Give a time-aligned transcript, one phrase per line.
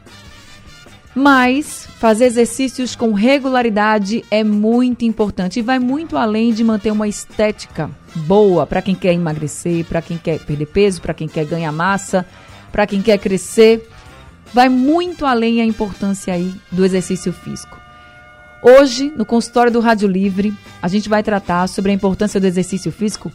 [1.12, 7.08] Mas fazer exercícios com regularidade é muito importante e vai muito além de manter uma
[7.08, 11.73] estética boa para quem quer emagrecer, para quem quer perder peso, para quem quer ganhar
[11.73, 12.24] massa,
[12.70, 13.90] para quem quer crescer.
[14.54, 17.76] Vai muito além a importância aí do exercício físico.
[18.62, 22.92] Hoje, no consultório do Rádio Livre, a gente vai tratar sobre a importância do exercício
[22.92, 23.32] físico,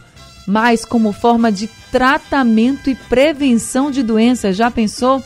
[0.48, 4.56] mas como forma de tratamento e prevenção de doenças.
[4.56, 5.24] Já pensou?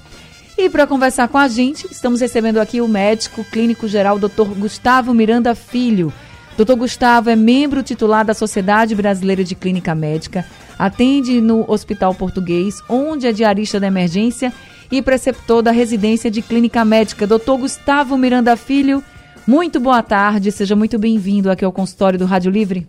[0.58, 4.53] E para conversar com a gente, estamos recebendo aqui o médico clínico geral Dr.
[4.58, 6.14] Gustavo Miranda Filho.
[6.58, 6.75] Dr.
[6.75, 10.45] Gustavo é membro titular da Sociedade Brasileira de Clínica Médica,
[10.80, 14.53] atende no Hospital Português, onde é diarista da emergência
[14.90, 17.28] e preceptor da residência de Clínica Médica.
[17.28, 17.58] Dr.
[17.59, 19.03] Gustavo Miranda Filho,
[19.45, 22.88] muito boa tarde, seja muito bem-vindo aqui ao consultório do Rádio Livre.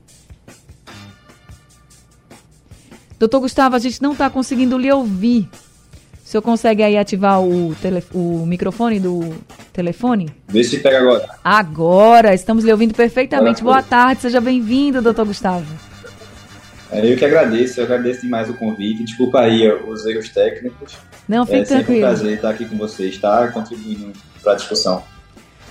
[3.19, 5.49] Doutor Gustavo, a gente não está conseguindo lhe ouvir.
[6.25, 9.33] O senhor consegue aí ativar o, tele, o microfone do
[9.73, 10.29] telefone?
[10.49, 11.29] Vê se pega agora.
[11.43, 13.63] Agora, estamos lhe ouvindo perfeitamente.
[13.63, 15.65] Boa tarde, seja bem-vindo, doutor Gustavo.
[16.91, 19.05] É, eu que agradeço, eu agradeço demais o convite.
[19.05, 20.97] Desculpa aí os erros técnicos.
[21.29, 22.05] Não, fique é tranquilo.
[22.05, 25.03] É um prazer estar aqui com vocês, estar contribuindo para a discussão.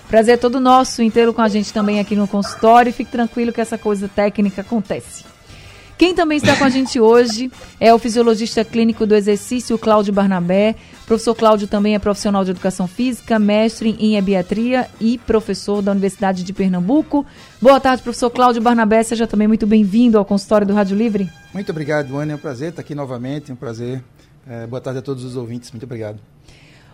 [0.08, 2.94] Prazer todo nosso, inteiro com a gente também aqui no consultório.
[2.94, 5.35] Fique tranquilo que essa coisa técnica acontece.
[5.98, 10.76] Quem também está com a gente hoje é o fisiologista clínico do exercício, Cláudio Barnabé.
[11.04, 15.94] O professor Cláudio também é profissional de educação física, mestre em ebiatria e professor da
[15.94, 17.26] Universidade de Pernambuco.
[17.62, 19.04] Boa tarde, professor Cláudio Barnabé.
[19.04, 21.30] Seja também muito bem-vindo ao consultório do Rádio Livre.
[21.54, 22.34] Muito obrigado, Ana.
[22.34, 23.52] É um prazer estar aqui novamente.
[23.52, 24.04] É um prazer.
[24.46, 25.72] É, boa tarde a todos os ouvintes.
[25.72, 26.20] Muito obrigado.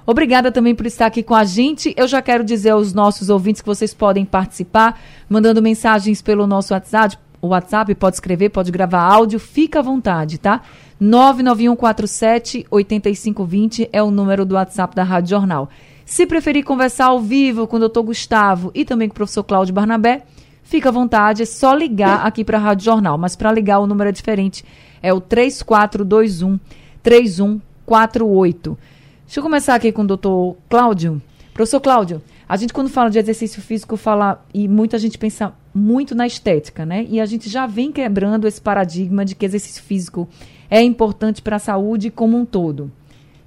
[0.06, 1.92] Obrigada também por estar aqui com a gente.
[1.97, 6.74] Eu já quero dizer aos nossos ouvintes que vocês podem participar mandando mensagens pelo nosso
[6.74, 10.62] WhatsApp, WhatsApp, pode escrever, pode gravar áudio, fica à vontade, tá?
[11.00, 15.69] 99147 8520 é o número do WhatsApp da Rádio Jornal.
[16.06, 19.74] Se preferir conversar ao vivo com o doutor Gustavo e também com o professor Cláudio
[19.74, 20.24] Barnabé,
[20.62, 23.18] fica à vontade, é só ligar aqui para a Rádio Jornal.
[23.18, 24.63] Mas para ligar o número é diferente,
[25.02, 26.59] é o 3421
[27.02, 28.78] 3148.
[29.25, 31.22] Deixa eu começar aqui com o doutor Cláudio.
[31.53, 32.22] Professor Cláudio,
[32.52, 36.86] a gente quando fala de exercício físico fala e muita gente pensa muito na estética,
[36.86, 37.08] né?
[37.10, 40.28] E a gente já vem quebrando esse paradigma de que exercício físico
[40.70, 42.92] é importante para a saúde como um todo.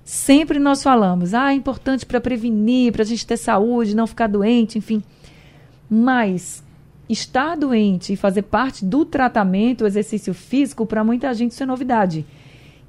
[0.02, 4.26] Sempre nós falamos, ah, é importante para prevenir, para a gente ter saúde, não ficar
[4.26, 5.02] doente, enfim.
[5.90, 6.64] Mas
[7.06, 11.66] estar doente e fazer parte do tratamento, o exercício físico, para muita gente isso é
[11.66, 12.24] novidade.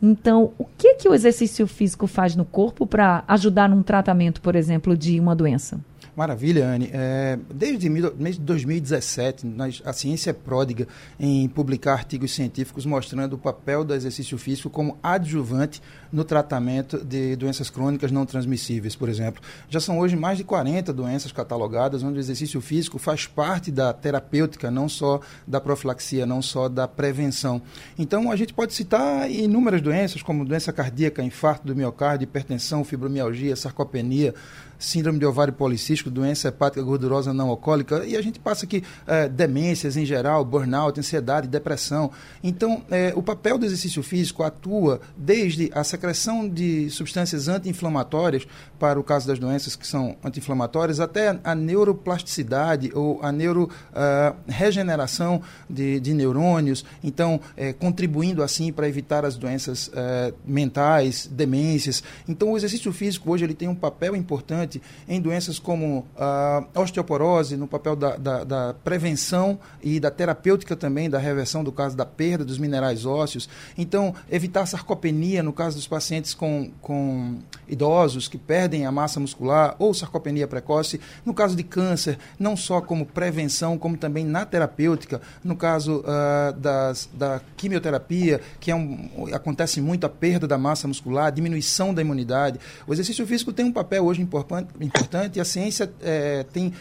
[0.01, 4.55] Então, o que que o exercício físico faz no corpo para ajudar num tratamento, por
[4.55, 5.79] exemplo, de uma doença?
[6.15, 6.89] Maravilha, Anne.
[6.93, 10.87] É, desde mês de 2017, nós, a ciência é pródiga
[11.19, 15.81] em publicar artigos científicos mostrando o papel do exercício físico como adjuvante
[16.13, 19.41] no tratamento de doenças crônicas não transmissíveis, por exemplo.
[19.69, 23.91] Já são hoje mais de 40 doenças catalogadas onde o exercício físico faz parte da
[23.91, 27.61] terapêutica, não só da profilaxia, não só da prevenção.
[27.99, 33.53] Então, a gente pode citar inúmeras doenças, como doença cardíaca, infarto do miocárdio, hipertensão, fibromialgia,
[33.57, 34.33] sarcopenia,
[34.77, 39.27] síndrome de ovário policístico, doença hepática gordurosa não alcoólica, e a gente passa aqui é,
[39.27, 42.11] demências em geral, burnout, ansiedade, depressão.
[42.43, 48.47] Então, é, o papel do exercício físico atua desde a secreção de substâncias anti-inflamatórias,
[48.79, 55.73] para o caso das doenças que são anti-inflamatórias, até a neuroplasticidade ou a neuroregeneração uh,
[55.73, 59.89] de, de, neurônios, então, é, contribuindo assim para evitar as doenças
[60.45, 62.03] mentais, demências.
[62.27, 66.65] Então, o exercício físico hoje ele tem um papel importante importante em doenças como a
[66.75, 71.95] osteoporose, no papel da, da, da, prevenção e da terapêutica também, da reversão do caso
[71.95, 73.47] da perda dos minerais ósseos.
[73.77, 79.75] Então, evitar sarcopenia no caso dos pacientes com, com idosos que perdem a massa muscular
[79.79, 80.99] ou sarcopenia precoce.
[81.25, 85.21] No caso de câncer, não só como prevenção, como também na terapêutica.
[85.43, 90.87] No caso uh, das, da quimioterapia, que é um, acontece muito a perda da massa
[90.87, 92.59] muscular, a diminuição da imunidade.
[92.87, 96.73] O exercício físico tem um papel hoje importante importante e a ciência é, tem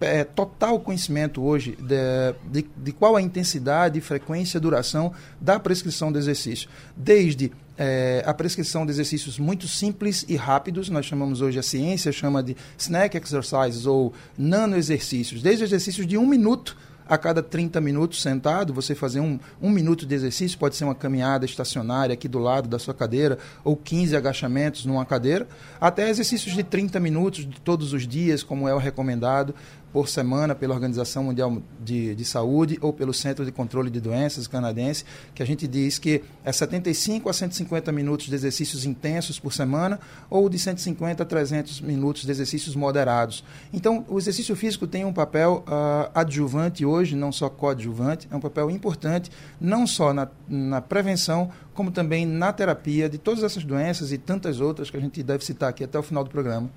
[0.00, 6.18] é, total conhecimento hoje de, de, de, qual a intensidade, frequência, duração da prescrição do
[6.18, 6.68] exercício.
[6.96, 12.12] Desde é, a prescrição de exercícios muito simples e rápidos, nós chamamos hoje a ciência,
[12.12, 16.76] chama de snack exercises ou nano exercícios, desde exercícios de um minuto
[17.08, 20.94] a cada 30 minutos sentado, você fazer um, um minuto de exercício, pode ser uma
[20.94, 25.46] caminhada estacionária aqui do lado da sua cadeira, ou 15 agachamentos numa cadeira,
[25.80, 29.54] até exercícios de 30 minutos todos os dias, como é o recomendado,
[29.92, 34.46] por semana pela Organização Mundial de, de, Saúde ou pelo Centro de Controle de Doenças
[34.46, 35.04] canadense,
[35.34, 40.00] que a gente diz que é 75 a 150 minutos de exercícios intensos por semana
[40.30, 43.44] ou de 150 a 300 minutos de exercícios moderados.
[43.72, 48.40] Então, o exercício físico tem um papel uh, adjuvante hoje, não só coadjuvante, é um
[48.40, 49.30] papel importante,
[49.60, 54.60] não só na, na prevenção, como também na terapia de todas essas doenças e tantas
[54.60, 56.70] outras que a gente deve citar aqui até o final do programa.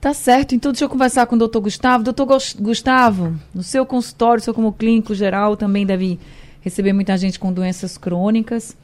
[0.00, 2.04] Tá certo, então deixa eu conversar com o doutor Gustavo.
[2.04, 2.26] Doutor
[2.60, 6.18] Gustavo, no seu consultório, seu como clínico geral, também deve
[6.60, 8.76] receber muita gente com doenças crônicas.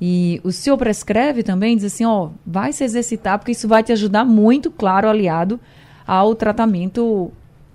[0.00, 3.92] E o senhor prescreve também, diz assim, ó, vai se exercitar, porque isso vai te
[3.92, 5.60] ajudar muito, claro, aliado
[6.06, 7.30] ao tratamento,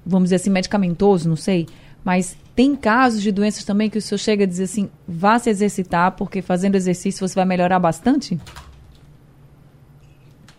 [0.06, 1.68] vamos dizer assim, medicamentoso, não sei.
[2.04, 5.50] Mas tem casos de doenças também que o senhor chega a dizer assim, vá se
[5.50, 8.40] exercitar, porque fazendo exercício você vai melhorar bastante?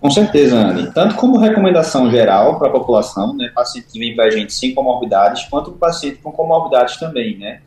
[0.06, 0.92] Com certeza, Anne.
[0.92, 4.72] Tanto como recomendação geral para a população, né, paciente que vem para a gente sem
[4.72, 7.62] comorbidades, quanto o paciente com comorbidades também, né.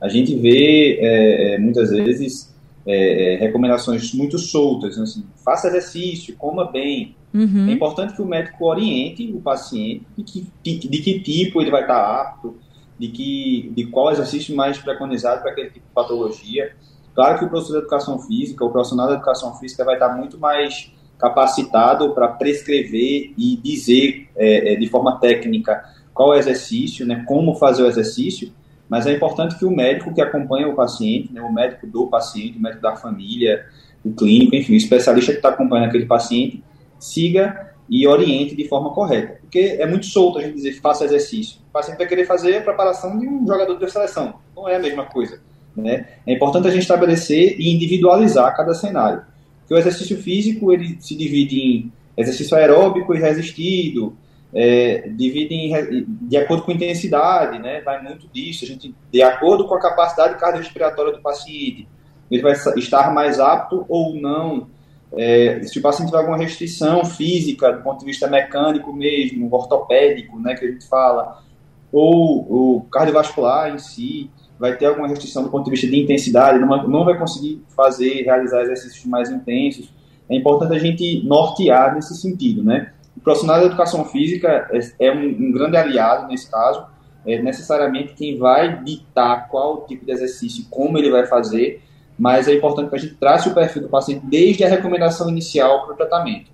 [0.00, 2.54] A gente vê é, é muitas vezes
[2.86, 7.16] é, é, recomendações muito soltas, né, assim, faça exercício, coma bem.
[7.34, 7.68] Uhum.
[7.68, 11.80] É importante que o médico oriente o paciente de que, de que tipo ele vai
[11.80, 12.56] estar apto,
[13.00, 16.70] de, que, de qual exercício mais preconizado para aquele tipo de patologia.
[17.16, 20.38] Claro que o professor de educação física, o profissional da educação física vai estar muito
[20.38, 25.84] mais capacitado para prescrever e dizer é, é, de forma técnica
[26.14, 28.52] qual é o exercício, né, como fazer o exercício,
[28.88, 32.58] mas é importante que o médico que acompanha o paciente, né, o médico do paciente,
[32.58, 33.64] o médico da família,
[34.04, 36.64] o clínico, enfim, o especialista que está acompanhando aquele paciente,
[36.98, 39.38] siga e oriente de forma correta.
[39.40, 41.58] Porque é muito solto a gente dizer faça exercício.
[41.68, 44.34] O paciente vai querer fazer a preparação de um jogador de seleção.
[44.56, 45.40] Não é a mesma coisa.
[45.76, 46.06] Né?
[46.26, 49.22] É importante a gente estabelecer e individualizar cada cenário
[49.70, 54.16] que o exercício físico ele se divide em exercício aeróbico e resistido,
[54.52, 57.80] é, divide em, de acordo com a intensidade, né?
[57.82, 58.64] Vai muito disso.
[58.64, 61.86] A gente, de acordo com a capacidade cardiorrespiratória do paciente,
[62.28, 64.66] ele vai estar mais apto ou não.
[65.12, 70.36] É, se o paciente tiver alguma restrição física, do ponto de vista mecânico mesmo, ortopédico,
[70.40, 71.44] né, que a gente fala,
[71.92, 76.58] ou o cardiovascular em si, vai ter alguma restrição do ponto de vista de intensidade,
[76.58, 79.90] não, vai conseguir fazer, realizar exercícios mais intensos.
[80.28, 82.92] É importante a gente nortear nesse sentido, né?
[83.16, 86.84] O profissional da educação física é, é um, um grande aliado nesse caso,
[87.26, 91.82] é necessariamente quem vai ditar qual tipo de exercício, como ele vai fazer,
[92.18, 95.86] mas é importante que a gente trace o perfil do paciente desde a recomendação inicial
[95.86, 96.50] para o tratamento.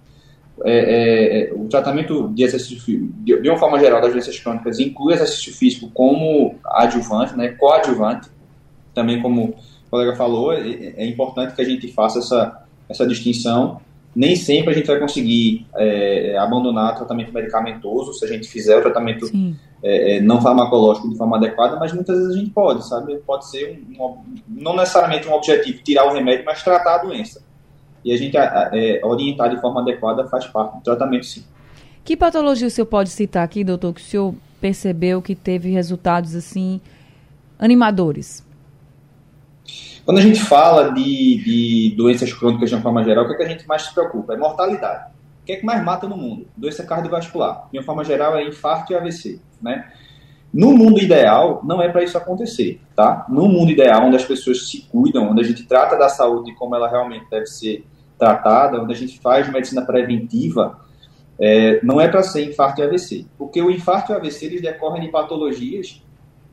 [0.65, 4.39] É, é, é, o tratamento de exercício físico, de, de, uma forma geral, das doenças
[4.39, 8.31] crônicas, inclui exercício físico como adjuvante, né, coadjuvante,
[8.95, 9.55] também como o
[9.91, 13.81] colega falou, é, é, importante que a gente faça essa, essa distinção.
[14.15, 18.79] Nem sempre a gente vai conseguir é, abandonar o tratamento medicamentoso se a gente fizer
[18.79, 19.31] o tratamento
[20.23, 23.15] não farmacológico de forma adequada, mas muitas vezes a gente pode, sabe?
[23.27, 27.46] Pode ser um, um, não necessariamente um objetivo tirar o remédio, mas tratar a doença
[28.07, 31.45] e a gente é, orientar de forma adequada faz parte do tratamento, sim.
[32.05, 36.37] Que patologia o senhor pode citar aqui, doutor, que o senhor percebeu que teve resultados
[36.37, 36.81] assim
[37.59, 38.47] animadores?
[40.05, 43.37] Quando a gente fala de, de doenças crônicas de uma forma geral, o que, é
[43.39, 44.35] que a gente mais se preocupa?
[44.35, 45.11] É mortalidade.
[45.43, 46.47] O que é que mais mata no mundo?
[46.57, 47.67] Doença cardiovascular.
[47.73, 49.41] De uma forma geral, é infarto e AVC.
[49.61, 49.85] Né?
[50.55, 53.27] No mundo ideal, não é para isso acontecer, tá?
[53.29, 56.77] No mundo ideal, onde as pessoas se cuidam, onde a gente trata da saúde como
[56.77, 57.85] ela realmente deve ser
[58.19, 60.81] tratada, onde a gente faz medicina preventiva,
[61.39, 63.27] é, não é para ser infarto e AVC.
[63.37, 66.03] Porque o infarto e o AVC eles decorrem de patologias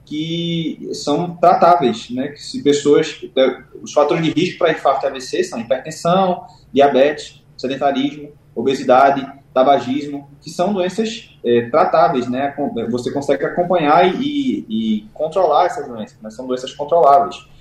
[0.05, 2.29] que são tratáveis, né?
[2.29, 7.41] Que se pessoas, é, os fatores de risco para infarto e AVC são hipertensão, diabetes,
[7.57, 12.53] sedentarismo, obesidade, tabagismo, que são doenças é, tratáveis, né?
[12.89, 17.52] Você consegue acompanhar e, e controlar essas doenças, mas são doenças controláveis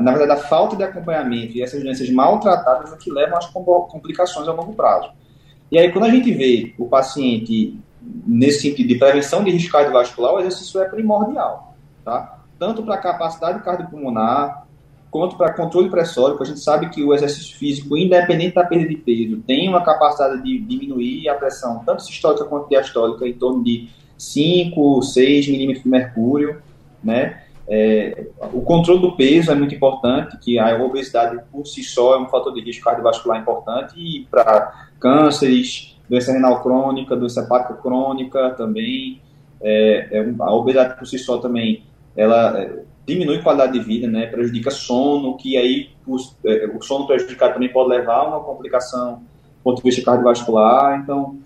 [0.00, 4.46] na verdade, a falta de acompanhamento e essas doenças maltratadas é que levam às complicações
[4.46, 5.10] a longo prazo.
[5.70, 7.78] E aí, quando a gente vê o paciente
[8.26, 12.40] nesse sentido de prevenção de risco cardiovascular, o exercício é primordial, tá?
[12.58, 14.64] Tanto para capacidade cardiopulmonar,
[15.14, 16.42] quanto para controle pressórico.
[16.42, 20.42] A gente sabe que o exercício físico, independente da perda de peso, tem uma capacidade
[20.42, 23.88] de diminuir a pressão, tanto sistólica quanto diastólica, em torno de
[24.18, 26.60] 5, 6 milímetros de mercúrio,
[27.02, 27.44] né?
[27.66, 32.18] É, o controle do peso é muito importante, que a obesidade por si só é
[32.20, 38.50] um fator de risco cardiovascular importante e para cânceres, doença renal crônica, doença hepática crônica
[38.50, 39.20] também.
[39.62, 44.06] É, é, a obesidade por si só também ela é, diminui a qualidade de vida,
[44.06, 48.40] né, prejudica sono, que aí o, é, o sono prejudicado também pode levar a uma
[48.40, 51.00] complicação do ponto de vista cardiovascular.
[51.00, 51.38] Então,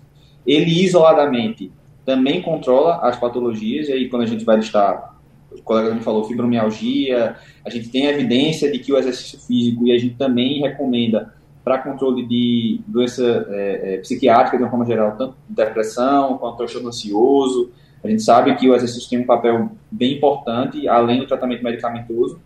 [0.44, 1.70] ele isoladamente
[2.04, 5.07] também controla as patologias, e aí quando a gente vai listar,
[5.52, 9.92] o colega me falou fibromialgia, a gente tem evidência de que o exercício físico, e
[9.92, 15.16] a gente também recomenda para controle de doença é, é, psiquiátrica de uma forma geral,
[15.16, 17.70] tanto depressão quanto transtorno ansioso,
[18.02, 22.40] a gente sabe que o exercício tem um papel bem importante, além do tratamento medicamentoso,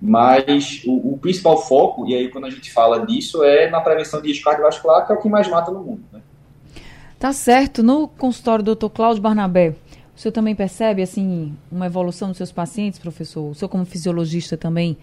[0.00, 4.20] mas o, o, principal foco, e aí quando a gente fala disso, é na prevenção
[4.20, 6.02] de risco cardiovascular, que é o que mais mata no mundo.
[6.12, 6.20] Né?
[7.18, 7.84] Tá certo.
[7.84, 8.88] No consultório do Dr.
[8.88, 9.76] Cláudio Barnabé,
[10.16, 13.50] o senhor também percebe assim uma evolução dos seus pacientes, professor?
[13.50, 14.96] O senhor como fisiologista também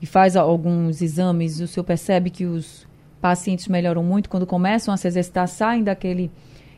[0.00, 2.86] e faz alguns exames, o senhor percebe que os
[3.20, 6.30] pacientes melhoram muito quando começam a se exercitar, saem daquele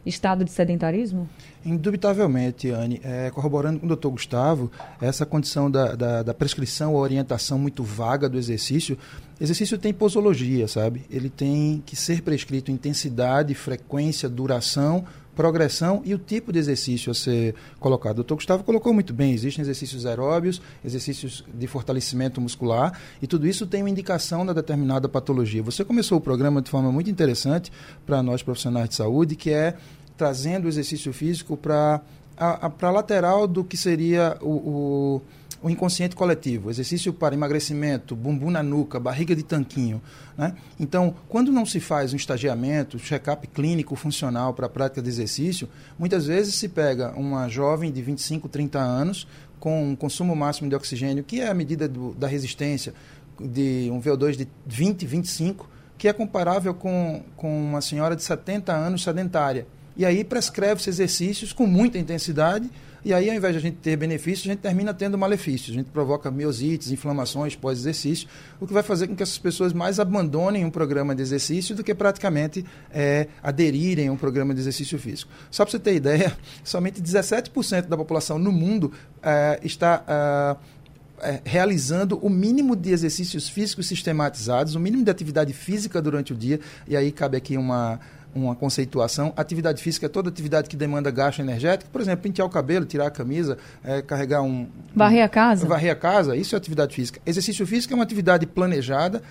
[0.06, 1.28] estado de sedentarismo?
[1.64, 3.00] Indubitavelmente, Anne.
[3.04, 4.70] É, corroborando com o doutor Gustavo,
[5.00, 8.96] essa condição da, da, da prescrição ou orientação muito vaga do exercício,
[9.40, 11.04] exercício tem posologia, sabe?
[11.10, 15.04] Ele tem que ser prescrito intensidade, frequência, duração,
[15.38, 18.10] progressão e o tipo de exercício a ser colocado.
[18.10, 23.46] O doutor Gustavo colocou muito bem, existem exercícios aeróbios, exercícios de fortalecimento muscular, e tudo
[23.46, 25.62] isso tem uma indicação da determinada patologia.
[25.62, 27.70] Você começou o programa de forma muito interessante
[28.04, 29.76] para nós profissionais de saúde, que é
[30.16, 32.00] trazendo o exercício físico para
[32.36, 35.22] a, a lateral do que seria o, o,
[35.62, 36.70] o, inconsciente coletivo.
[36.70, 40.00] Exercício para emagrecimento, bumbum na nuca, barriga de tanquinho.
[40.36, 40.54] Né?
[40.78, 45.68] Então, quando não se faz um estagiamento, check-up clínico funcional para a prática de exercício,
[45.98, 49.26] muitas vezes se pega uma jovem de 25, 30 anos
[49.58, 52.94] com um consumo máximo de oxigênio, que é a medida do, da resistência
[53.40, 58.72] de um VO2 de 20, 25, que é comparável com, com uma senhora de 70
[58.72, 59.66] anos sedentária
[59.98, 62.70] e aí prescreve-se exercícios com muita intensidade,
[63.04, 65.70] e aí ao invés de a gente ter benefícios, a gente termina tendo malefícios.
[65.70, 68.28] A gente provoca miosites, inflamações pós-exercício,
[68.60, 71.82] o que vai fazer com que essas pessoas mais abandonem um programa de exercício do
[71.82, 75.30] que praticamente é, aderirem a um programa de exercício físico.
[75.50, 80.04] Só para você ter ideia, somente 17% da população no mundo é, está.
[80.06, 80.78] É,
[81.20, 86.36] é, realizando o mínimo de exercícios físicos sistematizados, o mínimo de atividade física durante o
[86.36, 87.98] dia, e aí cabe aqui uma,
[88.34, 89.32] uma conceituação.
[89.36, 91.90] Atividade física é toda atividade que demanda gasto energético.
[91.90, 94.68] Por exemplo, pentear o cabelo, tirar a camisa, é, carregar um...
[94.94, 95.66] Varrer a casa.
[95.66, 97.20] Varrer a casa, isso é atividade física.
[97.24, 99.22] Exercício físico é uma atividade planejada,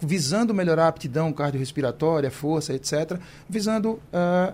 [0.00, 3.18] visando melhorar a aptidão cardiorrespiratória, força, etc.,
[3.48, 4.00] visando uh,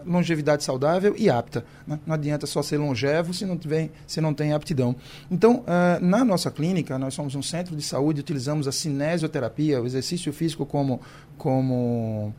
[0.04, 1.64] longevidade saudável e apta.
[1.87, 1.99] Né?
[2.07, 4.97] Não adianta só ser longevo se não, tiver, se não tem aptidão.
[5.30, 9.87] Então, uh, na nossa clínica, nós somos um centro de saúde, utilizamos a cinesioterapia, o
[9.87, 11.00] exercício físico como...
[11.37, 12.35] como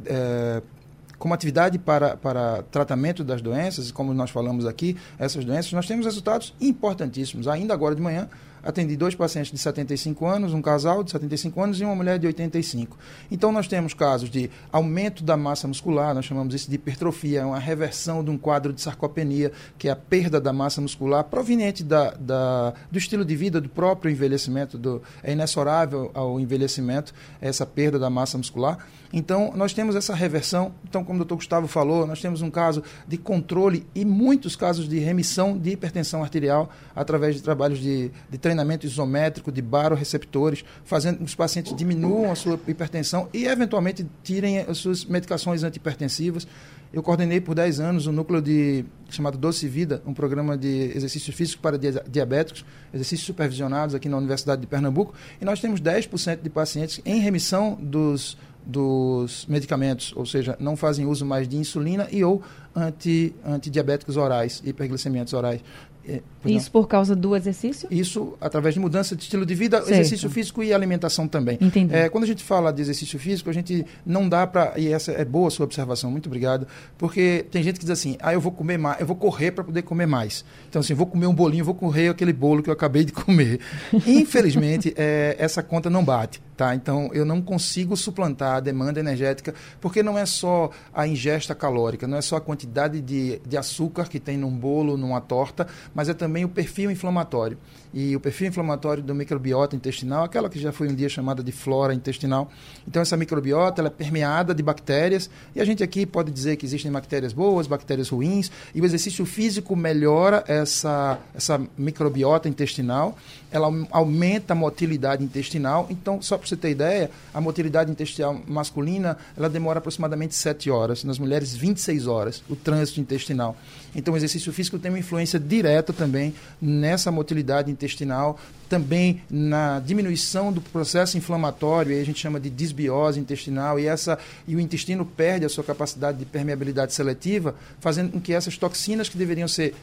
[0.00, 0.75] uh,
[1.18, 6.04] como atividade para, para tratamento das doenças, como nós falamos aqui, essas doenças, nós temos
[6.04, 7.48] resultados importantíssimos.
[7.48, 8.28] Ainda agora de manhã,
[8.66, 12.26] atendi dois pacientes de 75 anos, um casal de 75 anos e uma mulher de
[12.26, 12.98] 85.
[13.30, 17.60] Então, nós temos casos de aumento da massa muscular, nós chamamos isso de hipertrofia, uma
[17.60, 22.10] reversão de um quadro de sarcopenia, que é a perda da massa muscular proveniente da,
[22.10, 27.98] da, do estilo de vida, do próprio envelhecimento, do, é inexorável ao envelhecimento essa perda
[27.98, 28.78] da massa muscular.
[29.12, 30.72] Então, nós temos essa reversão.
[30.84, 34.88] Então, como o doutor Gustavo falou, nós temos um caso de controle e muitos casos
[34.88, 41.18] de remissão de hipertensão arterial através de trabalhos de, de treinamento isométrico de baroreceptores, fazendo
[41.18, 46.46] que os pacientes diminuam a sua hipertensão e, eventualmente, tirem as suas medicações antihipertensivas.
[46.92, 51.32] Eu coordenei por 10 anos um núcleo de, chamado Doce Vida, um programa de exercício
[51.32, 56.48] físico para diabéticos, exercícios supervisionados aqui na Universidade de Pernambuco, e nós temos 10% de
[56.50, 58.36] pacientes em remissão dos
[58.66, 62.42] dos medicamentos, ou seja, não fazem uso mais de insulina e ou
[62.74, 65.60] anti, antidiabéticos orais, hiperglicemiantes orais.
[66.08, 67.88] É, Isso por causa do exercício?
[67.90, 69.92] Isso através de mudança de estilo de vida, certo.
[69.92, 71.58] exercício físico e alimentação também.
[71.60, 71.94] Entendi.
[71.94, 74.74] É, quando a gente fala de exercício físico, a gente não dá para.
[74.76, 76.66] E essa é boa a sua observação, muito obrigado.
[76.96, 79.64] Porque tem gente que diz assim: ah, eu vou comer mais, eu vou correr para
[79.64, 80.44] poder comer mais.
[80.68, 83.60] Então, assim, vou comer um bolinho, vou correr aquele bolo que eu acabei de comer.
[84.06, 86.40] Infelizmente, é, essa conta não bate.
[86.56, 86.74] Tá?
[86.74, 92.06] Então, eu não consigo suplantar a demanda energética, porque não é só a ingesta calórica,
[92.06, 96.08] não é só a quantidade de, de açúcar que tem num bolo, numa torta, mas
[96.08, 97.58] é também o perfil inflamatório.
[97.92, 101.52] E o perfil inflamatório do microbiota intestinal, aquela que já foi um dia chamada de
[101.52, 102.50] flora intestinal.
[102.88, 106.64] Então, essa microbiota ela é permeada de bactérias, e a gente aqui pode dizer que
[106.64, 113.14] existem bactérias boas, bactérias ruins, e o exercício físico melhora essa, essa microbiota intestinal,
[113.50, 115.86] ela aumenta a motilidade intestinal.
[115.90, 121.02] Então, só para você ter ideia, a motilidade intestinal masculina ela demora aproximadamente 7 horas,
[121.02, 123.56] nas mulheres 26 horas, o trânsito intestinal.
[123.96, 128.38] Então, o exercício físico tem uma influência direta também nessa motilidade intestinal,
[128.68, 134.18] também na diminuição do processo inflamatório, aí a gente chama de disbiose intestinal, e, essa,
[134.46, 139.08] e o intestino perde a sua capacidade de permeabilidade seletiva, fazendo com que essas toxinas
[139.08, 139.74] que deveriam ser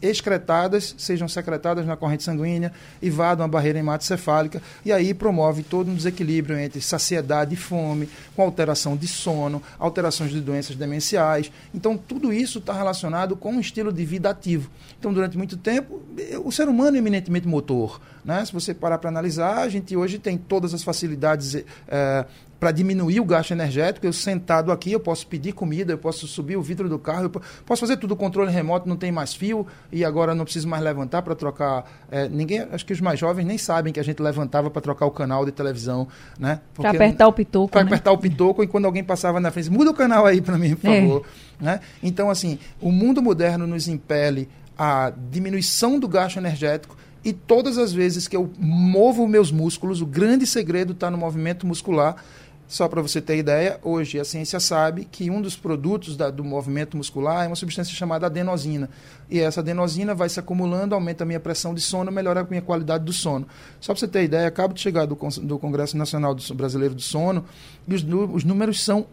[0.00, 5.90] excretadas sejam secretadas na corrente sanguínea e vadam a barreira hematocefálica, e aí promove todo
[5.90, 11.50] um desequilíbrio entre saciedade e fome, com alteração de sono, alterações de doenças demenciais.
[11.74, 14.70] Então, tudo isso está relacionado com um estilo de vida ativo.
[14.98, 16.02] Então, durante muito tempo,
[16.44, 18.00] o ser humano é eminentemente motor.
[18.24, 18.44] Né?
[18.44, 22.26] Se você parar para analisar, a gente hoje tem todas as facilidades é,
[22.58, 24.06] para diminuir o gasto energético.
[24.06, 27.30] Eu sentado aqui, eu posso pedir comida, eu posso subir o vidro do carro, eu
[27.64, 31.22] posso fazer tudo controle remoto, não tem mais fio e agora não preciso mais levantar
[31.22, 31.84] para trocar.
[32.10, 35.06] É, ninguém, acho que os mais jovens nem sabem que a gente levantava para trocar
[35.06, 36.08] o canal de televisão,
[36.38, 36.60] né?
[36.74, 37.68] Para apertar o pitoco.
[37.68, 37.88] Para né?
[37.88, 40.74] apertar o pitoco e quando alguém passava na frente, muda o canal aí para mim,
[40.74, 41.00] por é.
[41.00, 41.26] favor.
[41.60, 41.64] É.
[41.64, 41.80] Né?
[42.02, 44.48] Então, assim, o mundo moderno nos impele
[44.78, 46.96] a diminuição do gasto energético
[47.26, 51.66] e todas as vezes que eu movo meus músculos, o grande segredo está no movimento
[51.66, 52.14] muscular.
[52.68, 56.42] Só para você ter ideia, hoje a ciência sabe que um dos produtos da, do
[56.42, 58.90] movimento muscular é uma substância chamada adenosina.
[59.30, 62.62] E essa adenosina vai se acumulando, aumenta a minha pressão de sono, melhora a minha
[62.62, 63.46] qualidade do sono.
[63.80, 67.02] Só para você ter ideia, acabo de chegar do, do Congresso Nacional do Brasileiro do
[67.02, 67.44] Sono
[67.86, 69.06] e os, os números são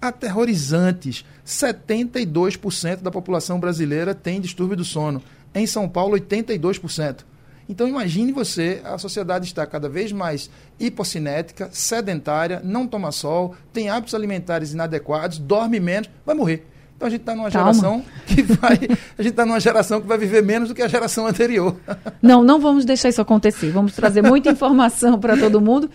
[0.00, 1.24] aterrorizantes.
[1.44, 5.20] 72% da população brasileira tem distúrbio do sono.
[5.52, 7.24] Em São Paulo, 82%.
[7.70, 10.50] Então imagine você, a sociedade está cada vez mais
[10.80, 16.66] hipocinética, sedentária, não toma sol, tem hábitos alimentares inadequados, dorme menos, vai morrer.
[16.96, 17.72] Então a gente está numa Calma.
[17.72, 18.74] geração que vai.
[19.16, 21.76] A gente está numa geração que vai viver menos do que a geração anterior.
[22.20, 23.70] Não, não vamos deixar isso acontecer.
[23.70, 25.88] Vamos trazer muita informação para todo mundo.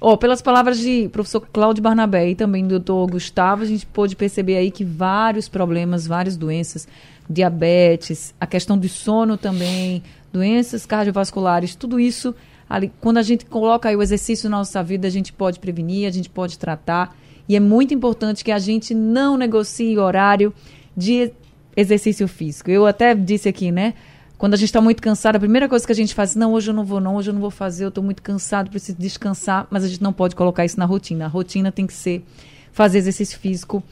[0.00, 4.16] Oh, pelas palavras de professor Cláudio Barnabé e também do doutor Gustavo, a gente pôde
[4.16, 6.88] perceber aí que vários problemas, várias doenças,
[7.28, 12.34] diabetes, a questão do sono também, doenças cardiovasculares, tudo isso,
[12.68, 16.10] ali, quando a gente coloca o exercício na nossa vida, a gente pode prevenir, a
[16.10, 17.16] gente pode tratar.
[17.48, 20.54] E é muito importante que a gente não negocie horário
[20.96, 21.32] de
[21.76, 22.70] exercício físico.
[22.70, 23.94] Eu até disse aqui, né?
[24.38, 26.70] Quando a gente está muito cansado, a primeira coisa que a gente faz, não, hoje
[26.70, 29.66] eu não vou, não, hoje eu não vou fazer, eu estou muito cansado, preciso descansar,
[29.68, 31.26] mas a gente não pode colocar isso na rotina.
[31.26, 32.24] A rotina tem que ser
[32.72, 33.82] fazer exercício físico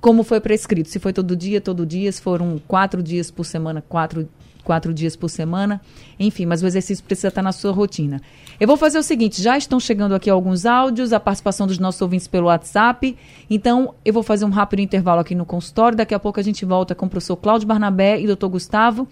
[0.00, 0.90] como foi prescrito.
[0.90, 4.28] Se foi todo dia, todo dia, se foram quatro dias por semana, quatro
[4.64, 5.80] quatro dias por semana,
[6.18, 8.20] enfim, mas o exercício precisa estar na sua rotina.
[8.58, 12.00] Eu vou fazer o seguinte: já estão chegando aqui alguns áudios, a participação dos nossos
[12.02, 13.16] ouvintes pelo WhatsApp.
[13.48, 15.96] Então, eu vou fazer um rápido intervalo aqui no consultório.
[15.96, 19.06] Daqui a pouco a gente volta com o professor Cláudio Barnabé e doutor Gustavo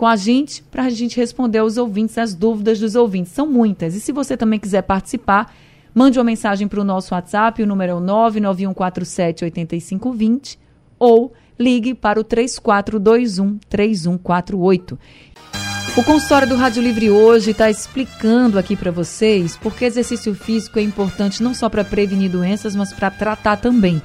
[0.00, 3.32] com a gente para a gente responder aos ouvintes as dúvidas dos ouvintes.
[3.32, 3.94] São muitas.
[3.94, 5.54] E se você também quiser participar,
[5.94, 10.58] mande uma mensagem para o nosso WhatsApp, o número é o 99147 8520
[10.98, 14.98] ou ligue para o 3421 3148.
[15.96, 20.82] O consultório do Rádio Livre hoje está explicando aqui para vocês porque exercício físico é
[20.82, 24.00] importante não só para prevenir doenças, mas para tratar também.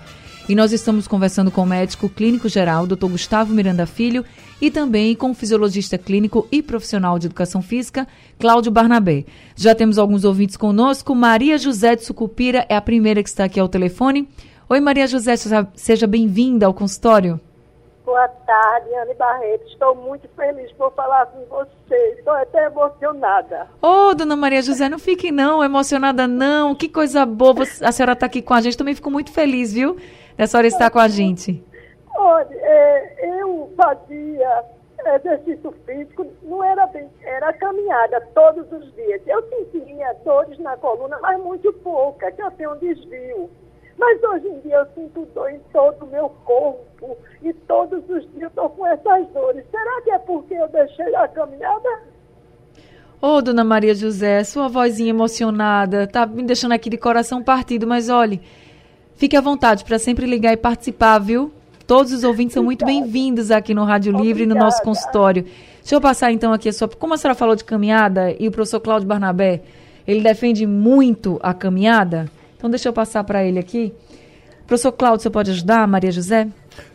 [0.49, 3.07] E nós estamos conversando com o médico clínico geral, Dr.
[3.07, 4.23] Gustavo Miranda Filho,
[4.61, 9.25] e também com o fisiologista clínico e profissional de educação física, Cláudio Barnabé.
[9.55, 11.15] Já temos alguns ouvintes conosco.
[11.15, 14.27] Maria José de Sucupira é a primeira que está aqui ao telefone.
[14.67, 15.35] Oi, Maria José,
[15.75, 17.39] seja bem-vinda ao consultório.
[18.03, 19.67] Boa tarde, Anne Barreto.
[19.67, 21.95] Estou muito feliz por falar com você.
[22.17, 23.67] Estou até emocionada.
[23.79, 26.73] Ô, oh, dona Maria José, não fique não, emocionada não.
[26.73, 28.75] Que coisa boa a senhora está aqui com a gente.
[28.75, 29.97] Também fico muito feliz, viu?
[30.35, 31.63] Da senhora estar com a gente.
[32.17, 34.63] Olha, é, eu fazia
[35.13, 39.21] exercício físico, não era bem, era caminhada todos os dias.
[39.27, 43.47] Eu sentia dores na coluna, mas muito pouca, que eu tenho um desvio.
[43.97, 48.21] Mas hoje em dia eu sinto dor em todo o meu corpo e todos os
[48.31, 49.63] dias eu estou com essas dores.
[49.71, 51.89] Será que é porque eu deixei a caminhada?
[53.21, 57.87] Ô, oh, dona Maria José, sua vozinha emocionada, tá me deixando aqui de coração partido,
[57.87, 58.41] mas olhe,
[59.15, 61.51] fique à vontade para sempre ligar e participar, viu?
[61.87, 65.43] Todos os ouvintes são muito bem-vindos aqui no Rádio Livre e no nosso consultório.
[65.79, 66.89] Deixa eu passar então aqui a sua.
[66.89, 69.61] Como a senhora falou de caminhada e o professor Cláudio Barnabé
[70.07, 72.29] ele defende muito a caminhada.
[72.65, 73.93] Então, deixa eu passar para ele aqui.
[74.65, 76.47] Professor Cláudio, você pode ajudar, Maria José?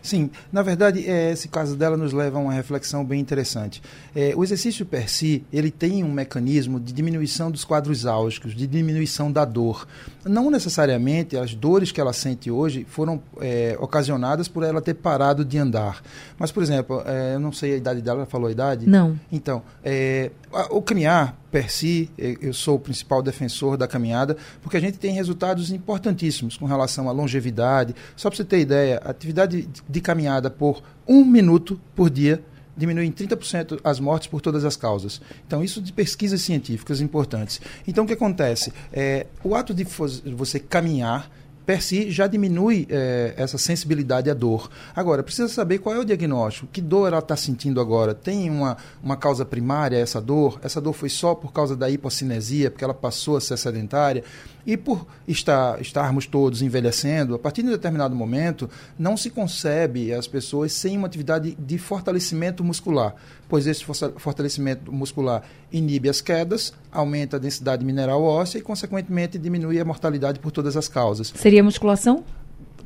[0.02, 3.80] Sim, na verdade, é, esse caso dela nos leva a uma reflexão bem interessante.
[4.12, 8.66] É, o exercício per si, ele tem um mecanismo de diminuição dos quadros álgicos, de
[8.66, 9.87] diminuição da dor.
[10.24, 15.44] Não necessariamente as dores que ela sente hoje foram é, ocasionadas por ela ter parado
[15.44, 16.02] de andar.
[16.37, 18.88] Mas, por exemplo, é, eu não sei a idade dela, ela falou a idade?
[18.88, 19.16] Não.
[19.30, 20.33] Então, é,
[20.70, 25.12] o caminhar per si, eu sou o principal defensor da caminhada, porque a gente tem
[25.12, 27.94] resultados importantíssimos com relação à longevidade.
[28.16, 32.42] Só para você ter ideia, a atividade de caminhada por um minuto por dia
[32.76, 35.20] diminui em 30% as mortes por todas as causas.
[35.46, 37.60] Então, isso de pesquisas científicas importantes.
[37.86, 38.72] Então, o que acontece?
[38.92, 41.30] É, o ato de você caminhar
[41.70, 44.68] per si já diminui é, essa sensibilidade à dor.
[44.92, 48.12] Agora, precisa saber qual é o diagnóstico, que dor ela está sentindo agora.
[48.12, 50.59] Tem uma, uma causa primária essa dor?
[50.64, 54.24] Essa dor foi só por causa da hipocinesia, porque ela passou a ser sedentária?
[54.66, 58.68] E por estar, estarmos todos envelhecendo, a partir de um determinado momento,
[58.98, 63.14] não se concebe as pessoas sem uma atividade de fortalecimento muscular,
[63.48, 65.42] pois esse fortalecimento muscular
[65.72, 70.76] inibe as quedas, aumenta a densidade mineral óssea e, consequentemente, diminui a mortalidade por todas
[70.76, 71.32] as causas.
[71.34, 72.24] Seria musculação?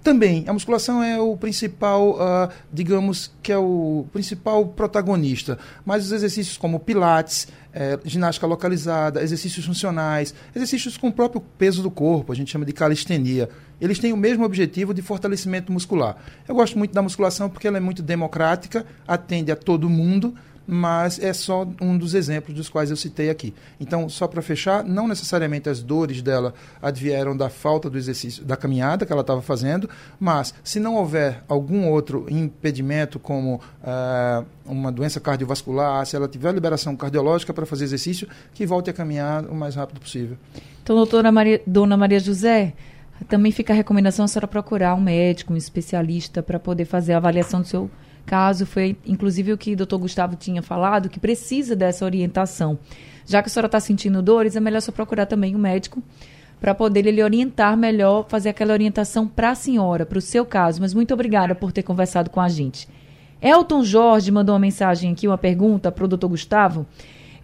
[0.04, 5.58] Também, a musculação é o principal, uh, digamos que é o principal protagonista.
[5.82, 11.82] Mas os exercícios como pilates, é, ginástica localizada, exercícios funcionais, exercícios com o próprio peso
[11.82, 13.48] do corpo, a gente chama de calistenia,
[13.80, 16.16] eles têm o mesmo objetivo de fortalecimento muscular.
[16.46, 20.34] Eu gosto muito da musculação porque ela é muito democrática, atende a todo mundo,
[20.66, 23.54] mas é só um dos exemplos dos quais eu citei aqui.
[23.78, 28.56] Então, só para fechar, não necessariamente as dores dela advieram da falta do exercício, da
[28.56, 34.90] caminhada que ela estava fazendo, mas se não houver algum outro impedimento, como uh, uma
[34.90, 39.54] doença cardiovascular, se ela tiver liberação cardiológica para fazer exercício, que volte a caminhar o
[39.54, 40.36] mais rápido possível.
[40.82, 42.74] Então, doutora Maria, dona Maria José,
[43.28, 47.16] também fica a recomendação a senhora procurar um médico, um especialista, para poder fazer a
[47.16, 47.90] avaliação do seu
[48.24, 48.66] caso.
[48.66, 52.78] Foi inclusive o que o doutor Gustavo tinha falado, que precisa dessa orientação.
[53.26, 56.02] Já que a senhora está sentindo dores, é melhor só procurar também um médico
[56.60, 60.80] para poder ele orientar melhor, fazer aquela orientação para a senhora, para o seu caso.
[60.80, 62.88] Mas muito obrigada por ter conversado com a gente.
[63.40, 66.86] Elton Jorge mandou uma mensagem aqui, uma pergunta para o doutor Gustavo.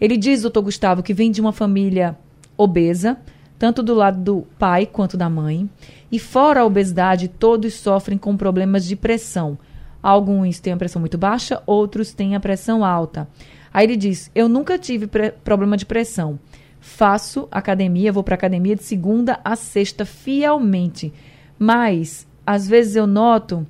[0.01, 2.17] Ele diz, doutor Gustavo, que vem de uma família
[2.57, 3.19] obesa,
[3.59, 5.69] tanto do lado do pai quanto da mãe.
[6.11, 9.59] E fora a obesidade, todos sofrem com problemas de pressão.
[10.03, 13.29] Alguns têm a pressão muito baixa, outros têm a pressão alta.
[13.73, 15.07] Aí ele diz: Eu nunca tive
[15.45, 16.39] problema de pressão.
[16.81, 21.13] Faço academia, vou para academia de segunda a sexta fielmente.
[21.59, 23.67] Mas, às vezes eu noto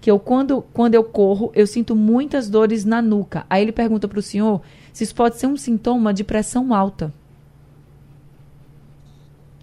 [0.00, 3.44] que eu, quando, quando eu corro, eu sinto muitas dores na nuca.
[3.50, 4.60] Aí ele pergunta para o senhor
[4.92, 7.12] se isso pode ser um sintoma de pressão alta.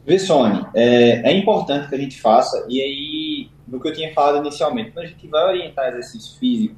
[0.06, 4.14] Vê, Sônia, é, é importante que a gente faça, e aí do que eu tinha
[4.14, 4.92] falado inicialmente.
[4.92, 6.76] Quando a gente vai orientar exercício físico,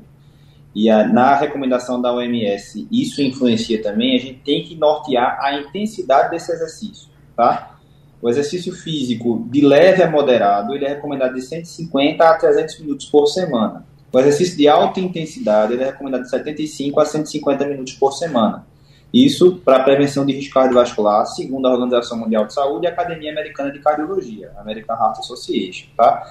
[0.73, 5.59] e a, na recomendação da OMS isso influencia também, a gente tem que nortear a
[5.59, 7.77] intensidade desse exercício, tá?
[8.21, 13.07] O exercício físico de leve a moderado, ele é recomendado de 150 a 300 minutos
[13.07, 13.85] por semana.
[14.13, 18.67] O exercício de alta intensidade, ele é recomendado de 75 a 150 minutos por semana.
[19.13, 23.31] Isso para prevenção de risco cardiovascular, segundo a Organização Mundial de Saúde e a Academia
[23.31, 26.23] Americana de Cardiologia, American Heart Association, tá?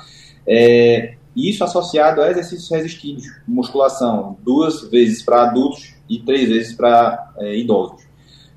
[0.46, 7.32] É, isso associado a exercícios resistidos, musculação, duas vezes para adultos e três vezes para
[7.38, 8.02] é, idosos.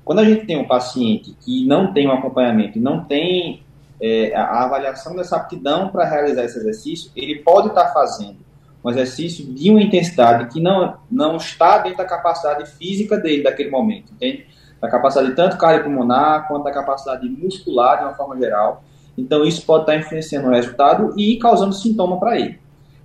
[0.04, 3.62] Quando a gente tem um paciente que não tem um acompanhamento, não tem
[4.00, 8.44] é, a avaliação dessa aptidão para realizar esse exercício, ele pode estar fazendo
[8.84, 13.70] um exercício de uma intensidade que não, não está dentro da capacidade física dele daquele
[13.70, 14.46] momento, entende?
[14.78, 18.84] Da capacidade tanto cardiopulmonar quanto da capacidade muscular de uma forma geral.
[19.16, 22.58] Então, isso pode estar influenciando o resultado e causando sintoma para ele.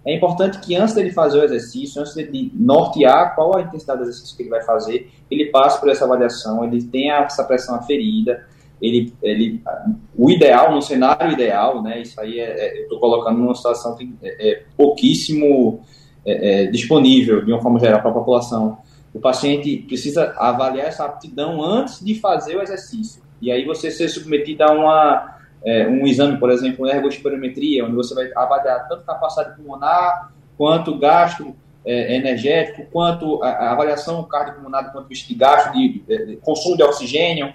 [0.05, 4.05] É importante que antes dele fazer o exercício, antes de nortear qual a intensidade do
[4.05, 8.45] exercício que ele vai fazer, ele passe por essa avaliação, ele tenha essa pressão aferida,
[8.81, 9.61] ele, ele,
[10.17, 13.95] o ideal, no cenário ideal, né, isso aí é, é eu estou colocando numa situação
[13.95, 15.81] que é, é pouquíssimo
[16.25, 18.77] é, é disponível, de uma forma geral, para a população.
[19.13, 23.21] O paciente precisa avaliar essa aptidão antes de fazer o exercício.
[23.41, 28.13] E aí você ser submetido a uma é, um exame, por exemplo, ergospirometria, onde você
[28.13, 35.09] vai avaliar tanto capacidade pulmonar, quanto gasto é, energético, quanto a, a avaliação cardiopulmonar, quanto
[35.09, 37.53] de gasto de, de, de, consumo de oxigênio,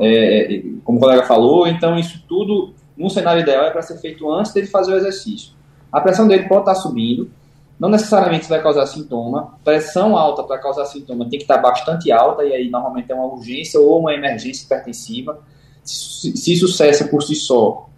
[0.00, 1.66] é, é, como o colega falou.
[1.66, 5.52] Então, isso tudo, num cenário ideal, é para ser feito antes dele fazer o exercício.
[5.92, 7.30] A pressão dele pode estar subindo,
[7.78, 9.54] não necessariamente vai causar sintoma.
[9.62, 13.26] Pressão alta para causar sintoma tem que estar bastante alta, e aí normalmente é uma
[13.26, 15.38] urgência ou uma emergência hipertensiva.
[15.86, 17.88] Se isso cessa por si só,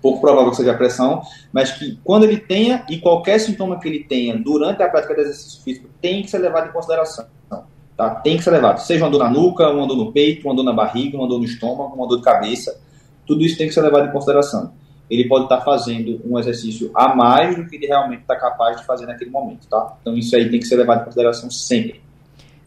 [0.00, 1.22] pouco provável que seja a pressão,
[1.52, 5.20] mas que quando ele tenha, e qualquer sintoma que ele tenha durante a prática de
[5.22, 7.26] exercício físico, tem que ser levado em consideração.
[7.96, 8.10] Tá?
[8.16, 8.78] Tem que ser levado.
[8.78, 11.38] Seja uma dor na nuca, uma dor no peito, uma dor na barriga, uma dor
[11.38, 12.78] no estômago, uma dor de cabeça.
[13.26, 14.72] Tudo isso tem que ser levado em consideração.
[15.08, 18.84] Ele pode estar fazendo um exercício a mais do que ele realmente está capaz de
[18.84, 19.66] fazer naquele momento.
[19.66, 19.96] Tá?
[20.02, 22.02] Então isso aí tem que ser levado em consideração sempre.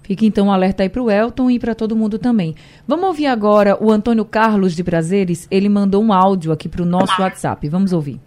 [0.09, 2.55] Fica então um alerta aí para o Elton e para todo mundo também.
[2.87, 5.47] Vamos ouvir agora o Antônio Carlos de Prazeres.
[5.51, 7.69] Ele mandou um áudio aqui para o nosso WhatsApp.
[7.69, 8.19] Vamos ouvir.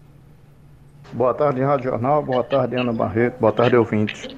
[1.13, 2.23] Boa tarde, Rádio Jornal.
[2.23, 3.41] Boa tarde, Ana Barreto.
[3.41, 4.29] Boa tarde, ouvintes.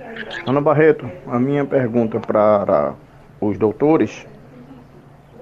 [0.46, 2.94] Ana Barreto, a minha pergunta para
[3.38, 4.26] os doutores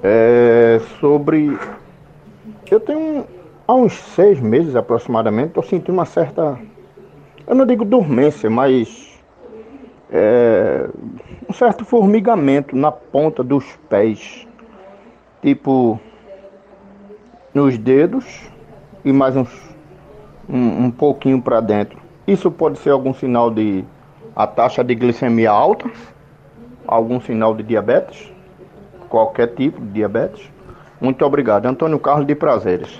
[0.02, 1.56] é sobre.
[2.68, 3.24] Eu tenho
[3.68, 6.58] há uns seis meses aproximadamente, estou sentindo uma certa.
[7.46, 9.08] Eu não digo dormência, mas.
[10.10, 10.41] É,
[11.52, 14.48] um certo formigamento na ponta dos pés,
[15.42, 16.00] tipo
[17.52, 18.24] nos dedos
[19.04, 19.50] e mais uns
[20.48, 22.00] um, um pouquinho para dentro.
[22.26, 23.84] Isso pode ser algum sinal de
[24.34, 25.90] a taxa de glicemia alta,
[26.86, 28.32] algum sinal de diabetes,
[29.10, 30.50] qualquer tipo de diabetes.
[30.98, 31.66] Muito obrigado.
[31.66, 32.98] Antônio Carlos de Prazeres.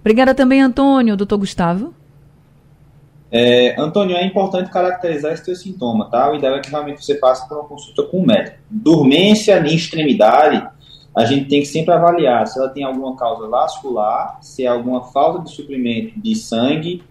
[0.00, 1.16] Obrigada também, Antônio.
[1.16, 1.92] Doutor Gustavo?
[3.34, 6.30] É, Antônio, é importante caracterizar esse teu sintoma, tá?
[6.30, 8.58] O ideal é que realmente você passe por uma consulta com o médico.
[8.68, 10.68] Dormência em extremidade,
[11.16, 15.04] a gente tem que sempre avaliar se ela tem alguma causa vascular, se é alguma
[15.04, 17.02] falta de suprimento de sangue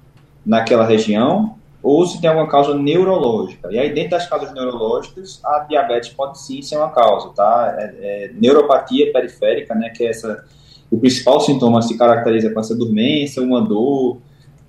[0.46, 3.70] naquela região, ou se tem alguma causa neurológica.
[3.72, 7.76] E aí, dentro das causas neurológicas, a diabetes pode sim ser uma causa, tá?
[7.80, 10.46] É, é, neuropatia periférica, né, que é essa,
[10.92, 14.20] o principal sintoma se caracteriza com essa dormência, uma dor,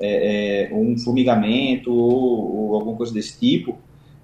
[0.02, 3.78] é, é, um formigamento ou, ou, alguma coisa desse tipo,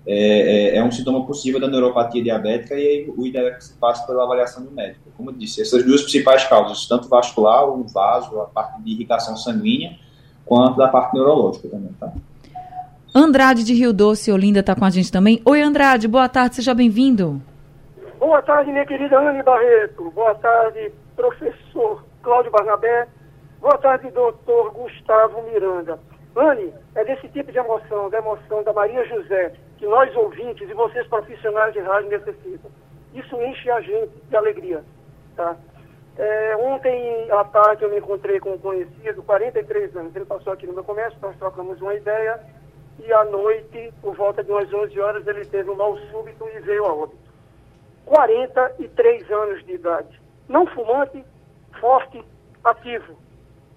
[0.05, 3.65] é, é, é, um sintoma possível da neuropatia diabética e aí o ideal é que
[3.65, 5.09] se passe pela avaliação do médico.
[5.17, 9.37] Como eu disse, essas duas principais causas, tanto vascular, o vaso, a parte de irrigação
[9.37, 9.97] sanguínea,
[10.45, 12.13] quanto da parte neurológica também, tá?
[13.15, 15.41] Andrade de Rio Doce, Olinda, está com a gente também.
[15.45, 17.41] Oi, Andrade, boa tarde, seja bem-vindo.
[18.19, 20.11] Boa tarde, minha querida Anne Barreto.
[20.11, 23.07] Boa tarde, professor Cláudio Barnabé.
[23.61, 25.99] Boa tarde, doutor Gustavo Miranda.
[26.37, 30.75] Anne, é desse tipo de emoção, da emoção da Maria José, que nós ouvintes e
[30.75, 32.71] vocês profissionais de rádio necessitam.
[33.13, 34.85] Isso enche a gente de alegria.
[35.35, 35.57] Tá?
[36.17, 40.15] É, ontem à tarde eu me encontrei com um conhecido, 43 anos.
[40.15, 42.41] Ele passou aqui no meu comércio, nós trocamos uma ideia
[43.01, 46.61] e à noite, por volta de umas 11 horas, ele teve um mal súbito e
[46.61, 47.19] veio a óbito.
[48.07, 50.21] 43 anos de idade.
[50.49, 51.25] Não fumante,
[51.81, 52.25] forte,
[52.63, 53.19] ativo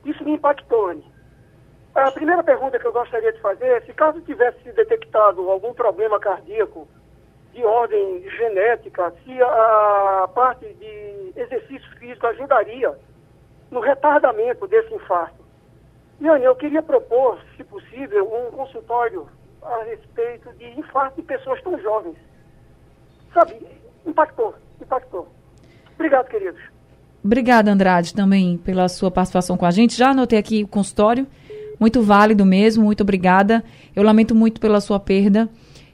[0.05, 1.05] isso me impactou, Anne.
[1.93, 6.19] A primeira pergunta que eu gostaria de fazer é se caso tivesse detectado algum problema
[6.19, 6.87] cardíaco
[7.53, 12.97] de ordem genética, se a parte de exercício físico ajudaria
[13.69, 15.41] no retardamento desse infarto.
[16.19, 19.27] E, Anne, eu queria propor, se possível, um consultório
[19.61, 22.17] a respeito de infarto de pessoas tão jovens.
[23.33, 23.67] Sabe,
[24.05, 25.27] impactou, impactou.
[25.95, 26.61] Obrigado, queridos.
[27.23, 29.95] Obrigada, Andrade, também pela sua participação com a gente.
[29.95, 31.27] Já anotei aqui o consultório,
[31.79, 33.63] muito válido mesmo, muito obrigada.
[33.95, 35.49] Eu lamento muito pela sua perda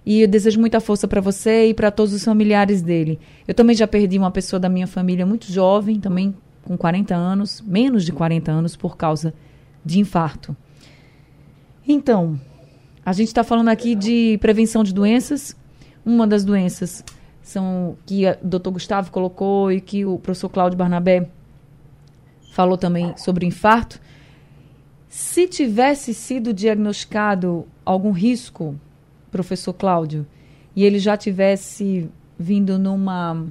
[0.05, 3.19] e eu desejo muita força para você e para todos os familiares dele.
[3.45, 7.61] Eu também já perdi uma pessoa da minha família muito jovem, também com 40 anos,
[7.61, 9.33] menos de 40 anos, por causa
[9.83, 10.55] de infarto.
[11.85, 12.39] Então,
[13.05, 15.55] a gente está falando aqui de prevenção de doenças.
[16.05, 17.03] Uma das doenças
[17.47, 21.29] são que o doutor Gustavo colocou e que o professor Cláudio Barnabé
[22.51, 24.01] falou também sobre infarto.
[25.07, 28.75] Se tivesse sido diagnosticado algum risco,
[29.31, 30.27] professor Cláudio,
[30.75, 33.45] e ele já tivesse vindo numa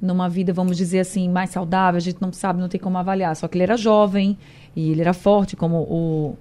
[0.00, 3.36] numa vida, vamos dizer assim, mais saudável, a gente não sabe, não tem como avaliar.
[3.36, 4.38] Só que ele era jovem
[4.74, 6.38] e ele era forte, como o,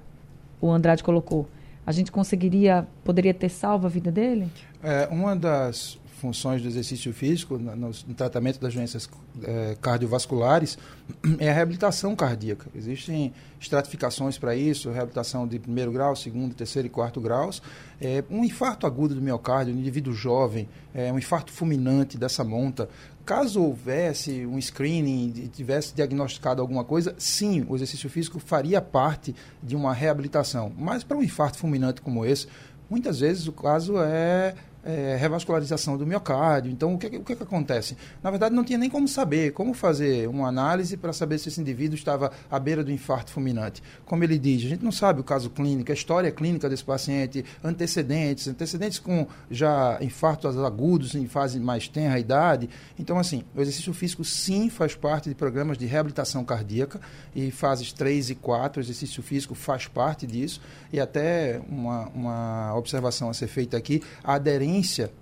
[0.61, 1.45] o Andrade colocou.
[1.85, 4.47] A gente conseguiria, poderia ter salvo a vida dele?
[4.81, 9.09] É, uma das funções do exercício físico no, no tratamento das doenças
[9.43, 10.77] é, cardiovasculares
[11.39, 12.69] é a reabilitação cardíaca.
[12.75, 17.61] Existem estratificações para isso, reabilitação de primeiro grau, segundo, terceiro e quarto graus.
[17.99, 22.89] É, um infarto agudo do miocárdio, um indivíduo jovem, é, um infarto fulminante dessa monta,
[23.25, 29.35] caso houvesse um screening e tivesse diagnosticado alguma coisa, sim, o exercício físico faria parte
[29.61, 30.71] de uma reabilitação.
[30.77, 32.47] Mas para um infarto fulminante como esse,
[32.89, 36.71] muitas vezes o caso é é, revascularização do miocárdio.
[36.71, 37.97] Então, o que, o que, que acontece?
[38.23, 41.59] Na verdade, não tinha nem como saber, como fazer uma análise para saber se esse
[41.59, 43.83] indivíduo estava à beira do infarto fulminante.
[44.05, 47.43] Como ele diz, a gente não sabe o caso clínico, a história clínica desse paciente,
[47.63, 52.69] antecedentes, antecedentes com já infartos agudos em fase mais tenra idade.
[52.97, 56.99] Então, assim, o exercício físico sim faz parte de programas de reabilitação cardíaca
[57.35, 60.61] e fases 3 e 4, o exercício físico faz parte disso.
[60.91, 64.69] E até uma, uma observação a ser feita aqui, a aderência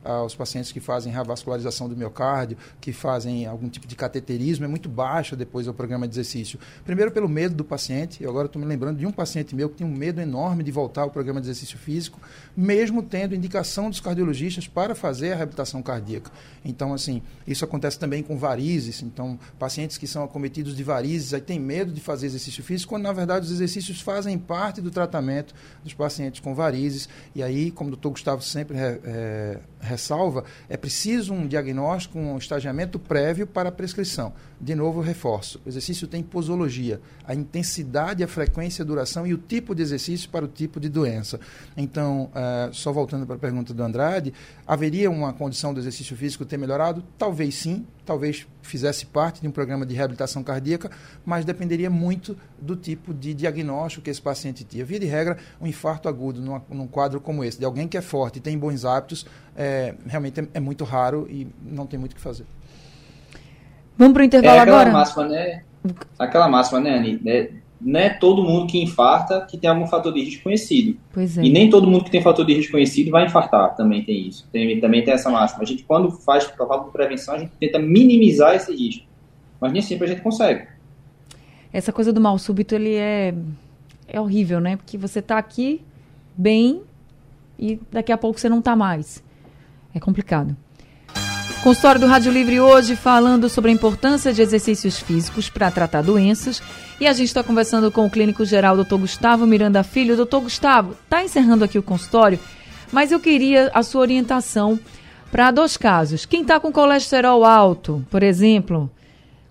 [0.04, 4.90] aos pacientes que fazem revascularização do miocárdio, que fazem algum tipo de cateterismo, é muito
[4.90, 6.60] baixa depois do programa de exercício.
[6.86, 9.78] Primeiro pelo medo do paciente, eu agora estou me lembrando de um paciente meu que
[9.78, 12.20] tinha um medo enorme de voltar ao programa de exercício físico,
[12.56, 16.32] mesmo tendo indicação dos cardiologistas para fazer a reabilitação cardíaca.
[16.64, 19.02] Então, assim, isso acontece também com varizes.
[19.02, 23.04] Então, pacientes que são acometidos de varizes aí têm medo de fazer exercício físico, quando
[23.04, 27.08] na verdade os exercícios fazem parte do tratamento dos pacientes com varizes.
[27.36, 29.00] E aí, como o doutor Gustavo sempre é,
[29.80, 34.34] ressalva, é preciso um diagnóstico, um estagiamento prévio para a prescrição.
[34.60, 39.38] De novo, reforço: o exercício tem posologia, a intensidade, a frequência, a duração e o
[39.38, 41.40] tipo de exercício para o tipo de doença.
[41.76, 44.34] Então, uh, só voltando para a pergunta do Andrade,
[44.66, 47.04] haveria uma condição do exercício físico ter melhorado?
[47.18, 50.90] Talvez sim, talvez fizesse parte de um programa de reabilitação cardíaca,
[51.26, 54.84] mas dependeria muito do tipo de diagnóstico que esse paciente tinha.
[54.86, 58.02] Via de regra, um infarto agudo num, num quadro como esse, de alguém que é
[58.02, 62.14] forte e tem bons hábitos, é, realmente é, é muito raro e não tem muito
[62.14, 62.46] o que fazer.
[63.98, 64.92] Vamos para o intervalo é aquela agora?
[64.92, 65.64] Máxima, né?
[66.18, 67.62] Aquela máxima, né, Ani?
[67.80, 70.98] Não é todo mundo que infarta que tem algum fator de risco conhecido.
[71.14, 71.44] Pois é.
[71.44, 74.48] E nem todo mundo que tem fator de risco conhecido vai infartar, também tem isso.
[74.52, 75.62] Tem, também tem essa máxima.
[75.62, 79.06] A gente, quando faz protocolo de prevenção, a gente tenta minimizar esse risco.
[79.62, 80.68] Mas nem sempre a gente consegue.
[81.72, 83.34] Essa coisa do mal súbito, ele é,
[84.08, 84.78] é horrível, né?
[84.78, 85.82] Porque você está aqui
[86.36, 86.82] bem
[87.60, 89.24] e daqui a pouco você não está mais.
[89.94, 90.56] É complicado.
[91.64, 96.62] Consultório do Rádio Livre hoje falando sobre a importância de exercícios físicos para tratar doenças.
[97.00, 98.96] E a gente está conversando com o clínico geral, Dr.
[98.96, 100.16] Gustavo Miranda Filho.
[100.16, 102.40] Doutor Gustavo, está encerrando aqui o consultório,
[102.92, 104.80] mas eu queria a sua orientação
[105.32, 106.26] para dois casos.
[106.26, 108.90] Quem está com colesterol alto, por exemplo,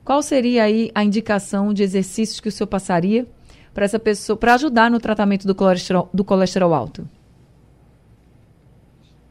[0.04, 3.26] qual seria aí a indicação de exercícios que o senhor passaria
[3.74, 7.06] para essa pessoa, para ajudar no tratamento do colesterol, do colesterol alto?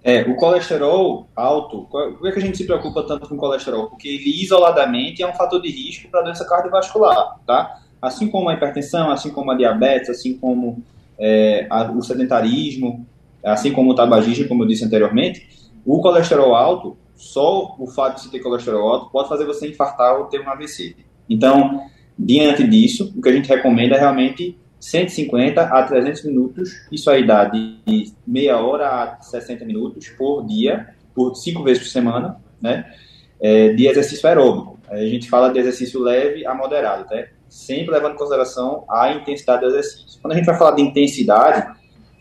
[0.07, 3.87] É, o colesterol alto, por que a gente se preocupa tanto com colesterol?
[3.89, 7.81] Porque ele isoladamente é um fator de risco para doença cardiovascular, tá?
[7.99, 10.83] Assim como a hipertensão, assim como a diabetes, assim como
[11.17, 13.03] é, a, o sedentarismo,
[13.43, 15.49] assim como o tabagismo, como eu disse anteriormente,
[15.83, 20.19] o colesterol alto, só o fato de você ter colesterol alto pode fazer você infartar
[20.19, 20.97] ou ter um AVC.
[21.27, 21.81] Então,
[22.15, 27.25] diante disso, o que a gente recomenda é realmente 150 a 300 minutos, isso aí
[27.25, 32.93] dá de meia hora a 60 minutos por dia, por cinco vezes por semana, né?
[33.41, 34.79] É, de exercício aeróbico.
[34.87, 37.15] A gente fala de exercício leve a moderado, tá?
[37.49, 40.21] sempre levando em consideração a intensidade do exercício.
[40.21, 41.67] Quando a gente vai falar de intensidade,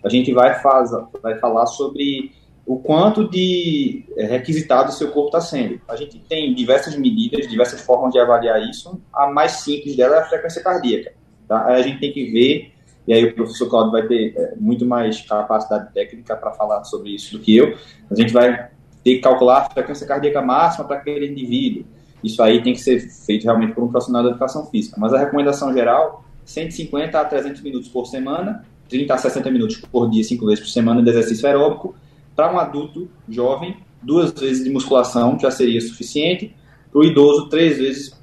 [0.02, 0.90] a gente vai, faz,
[1.22, 2.32] vai falar sobre
[2.66, 5.80] o quanto de é, requisitado o seu corpo está sendo.
[5.86, 8.98] A gente tem diversas medidas, diversas formas de avaliar isso.
[9.12, 11.12] A mais simples dela é a frequência cardíaca.
[11.46, 11.66] Tá?
[11.66, 12.72] Aí a gente tem que ver,
[13.06, 17.10] e aí o professor Claudio vai ter é, muito mais capacidade técnica para falar sobre
[17.10, 17.76] isso do que eu.
[18.10, 18.68] A gente vai
[19.02, 21.84] ter que calcular a frequência cardíaca máxima para aquele indivíduo.
[22.22, 24.96] Isso aí tem que ser feito realmente por um profissional da educação física.
[24.98, 30.08] Mas a recomendação geral, 150 a 300 minutos por semana, 30 a 60 minutos por
[30.08, 31.94] dia, 5 vezes por semana de exercício aeróbico.
[32.34, 36.54] Para um adulto jovem, duas vezes de musculação já seria suficiente.
[36.90, 38.18] Para o idoso, três vezes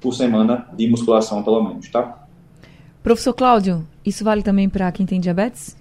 [0.00, 2.21] por semana de musculação, pelo menos, tá?
[3.02, 5.76] Professor Cláudio, isso vale também para quem tem diabetes?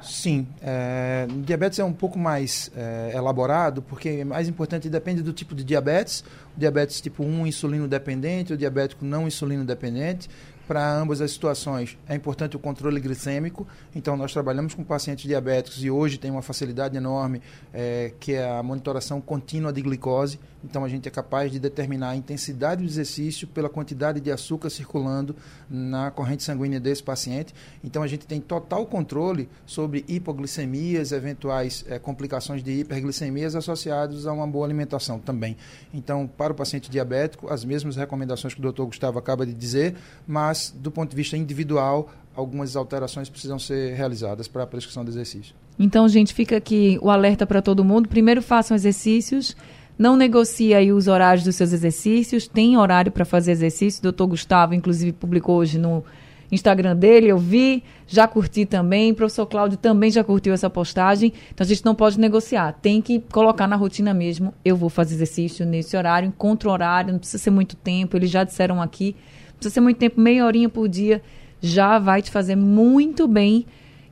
[0.00, 0.46] Sim.
[0.62, 5.54] É, diabetes é um pouco mais é, elaborado, porque é mais importante depende do tipo
[5.54, 6.22] de diabetes.
[6.56, 10.28] Diabetes tipo 1, insulino dependente, o diabético não insulino dependente.
[10.66, 13.66] Para ambas as situações, é importante o controle glicêmico.
[13.94, 17.40] Então, nós trabalhamos com pacientes diabéticos e hoje tem uma facilidade enorme,
[17.72, 20.40] é, que é a monitoração contínua de glicose.
[20.68, 24.68] Então, a gente é capaz de determinar a intensidade do exercício pela quantidade de açúcar
[24.68, 25.36] circulando
[25.70, 27.54] na corrente sanguínea desse paciente.
[27.84, 34.32] Então, a gente tem total controle sobre hipoglicemias, eventuais é, complicações de hiperglicemias associadas a
[34.32, 35.56] uma boa alimentação também.
[35.94, 39.94] Então, para o paciente diabético, as mesmas recomendações que o doutor Gustavo acaba de dizer,
[40.26, 45.10] mas do ponto de vista individual, algumas alterações precisam ser realizadas para a prescrição do
[45.12, 45.54] exercício.
[45.78, 48.08] Então, gente, fica aqui o alerta para todo mundo.
[48.08, 49.54] Primeiro, façam exercícios.
[49.98, 52.46] Não negocie aí os horários dos seus exercícios.
[52.46, 54.00] Tem horário para fazer exercício.
[54.00, 56.04] O doutor Gustavo, inclusive, publicou hoje no
[56.50, 59.10] Instagram dele, eu vi, já curti também.
[59.12, 61.32] O professor Cláudio também já curtiu essa postagem.
[61.52, 62.72] Então a gente não pode negociar.
[62.80, 64.54] Tem que colocar na rotina mesmo.
[64.64, 68.16] Eu vou fazer exercício nesse horário, encontro horário, não precisa ser muito tempo.
[68.16, 69.16] Eles já disseram aqui.
[69.48, 71.22] Não precisa ser muito tempo, meia horinha por dia.
[71.60, 73.66] Já vai te fazer muito bem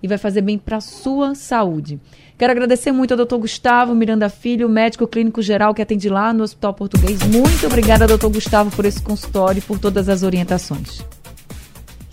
[0.04, 1.98] e vai fazer bem para a sua saúde.
[2.36, 6.44] Quero agradecer muito ao doutor Gustavo Miranda Filho, médico clínico geral que atende lá no
[6.44, 7.22] Hospital Português.
[7.22, 11.02] Muito obrigada, doutor Gustavo, por esse consultório e por todas as orientações.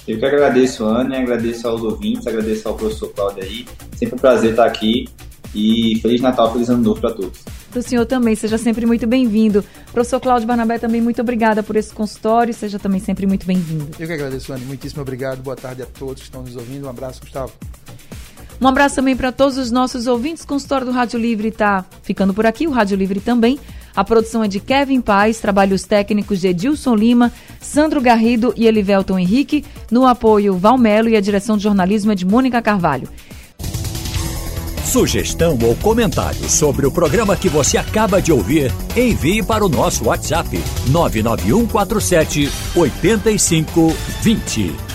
[0.08, 3.66] Eu que agradeço, Ana, agradeço aos ouvintes, agradeço ao professor Cláudio aí.
[3.98, 5.10] Sempre um prazer estar aqui
[5.54, 7.44] e Feliz Natal, Feliz Ano Novo para todos.
[7.72, 9.66] Para o senhor também, seja sempre muito bem-vindo.
[9.92, 13.90] Professor Cláudio Barnabé, também muito obrigada por esse consultório, seja também sempre muito bem-vindo.
[14.00, 15.42] Eu que agradeço, Ana, muitíssimo obrigado.
[15.42, 16.86] Boa tarde a todos que estão nos ouvindo.
[16.86, 17.52] Um abraço, Gustavo.
[18.62, 20.44] Um abraço também para todos os nossos ouvintes.
[20.44, 23.60] O consultório do Rádio Livre está ficando por aqui, o Rádio Livre também.
[23.96, 29.18] A produção é de Kevin Paz, trabalhos técnicos de Edilson Lima, Sandro Garrido e Elivelton
[29.18, 29.66] Henrique.
[29.90, 33.10] No apoio, Valmelo e a direção de jornalismo é de Mônica Carvalho.
[34.86, 40.06] Sugestão ou comentário sobre o programa que você acaba de ouvir, envie para o nosso
[40.06, 44.91] WhatsApp 99147 8520.